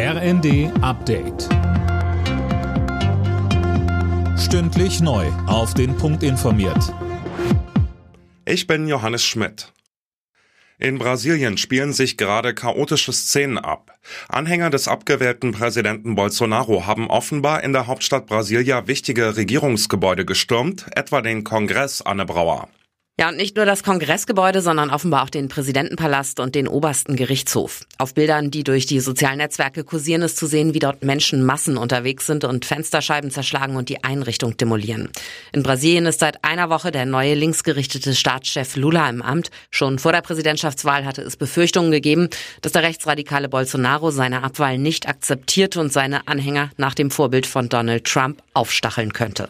[0.00, 1.48] RND Update.
[4.38, 5.26] Stündlich neu.
[5.48, 6.94] Auf den Punkt informiert.
[8.44, 9.72] Ich bin Johannes Schmidt.
[10.78, 13.98] In Brasilien spielen sich gerade chaotische Szenen ab.
[14.28, 21.22] Anhänger des abgewählten Präsidenten Bolsonaro haben offenbar in der Hauptstadt Brasilia wichtige Regierungsgebäude gestürmt, etwa
[21.22, 22.68] den Kongress Anne Brauer.
[23.20, 27.80] Ja, und nicht nur das Kongressgebäude, sondern offenbar auch den Präsidentenpalast und den obersten Gerichtshof.
[27.98, 32.26] Auf Bildern, die durch die sozialen Netzwerke kursieren, ist zu sehen, wie dort Menschenmassen unterwegs
[32.26, 35.08] sind und Fensterscheiben zerschlagen und die Einrichtung demolieren.
[35.50, 39.50] In Brasilien ist seit einer Woche der neue linksgerichtete Staatschef Lula im Amt.
[39.72, 42.28] Schon vor der Präsidentschaftswahl hatte es Befürchtungen gegeben,
[42.62, 47.68] dass der rechtsradikale Bolsonaro seine Abwahl nicht akzeptiert und seine Anhänger nach dem Vorbild von
[47.68, 49.48] Donald Trump aufstacheln könnte.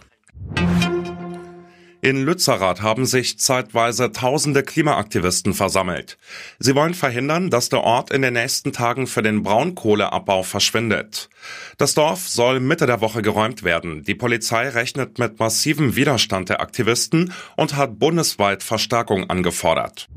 [2.00, 6.16] In Lützerath haben sich zeitweise tausende Klimaaktivisten versammelt.
[6.60, 11.28] Sie wollen verhindern, dass der Ort in den nächsten Tagen für den Braunkohleabbau verschwindet.
[11.76, 14.04] Das Dorf soll Mitte der Woche geräumt werden.
[14.04, 20.08] Die Polizei rechnet mit massivem Widerstand der Aktivisten und hat bundesweit Verstärkung angefordert.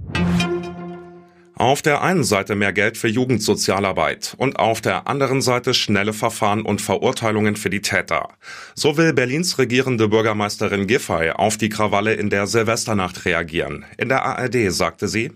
[1.61, 6.63] Auf der einen Seite mehr Geld für Jugendsozialarbeit und auf der anderen Seite schnelle Verfahren
[6.63, 8.29] und Verurteilungen für die Täter.
[8.73, 13.85] So will Berlins regierende Bürgermeisterin Giffey auf die Krawalle in der Silvesternacht reagieren.
[13.99, 15.33] In der ARD sagte sie,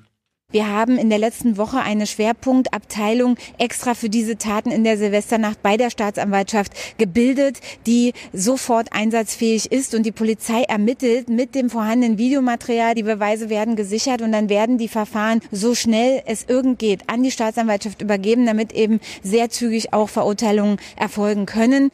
[0.55, 5.61] wir haben in der letzten Woche eine Schwerpunktabteilung extra für diese Taten in der Silvesternacht
[5.61, 12.17] bei der Staatsanwaltschaft gebildet, die sofort einsatzfähig ist und die Polizei ermittelt mit dem vorhandenen
[12.17, 12.95] Videomaterial.
[12.95, 17.21] Die Beweise werden gesichert und dann werden die Verfahren so schnell es irgend geht an
[17.21, 21.91] die Staatsanwaltschaft übergeben, damit eben sehr zügig auch Verurteilungen erfolgen können.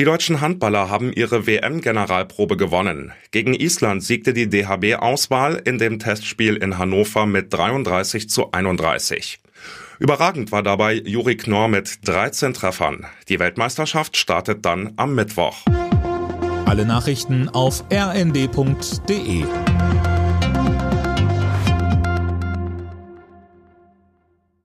[0.00, 3.12] Die deutschen Handballer haben ihre WM-Generalprobe gewonnen.
[3.32, 9.40] Gegen Island siegte die DHB-Auswahl in dem Testspiel in Hannover mit 33 zu 31.
[9.98, 13.04] Überragend war dabei Juri Knorr mit 13 Treffern.
[13.28, 15.66] Die Weltmeisterschaft startet dann am Mittwoch.
[16.64, 19.44] Alle Nachrichten auf rnd.de